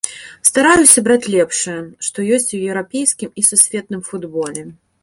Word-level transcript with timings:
Стараюся 0.49 1.03
браць 1.09 1.29
лепшае, 1.35 1.75
што 2.09 2.27
ёсць 2.39 2.51
у 2.57 2.63
еўрапейскім 2.69 3.29
і 3.43 3.47
сусветным 3.53 4.01
футболе. 4.11 4.71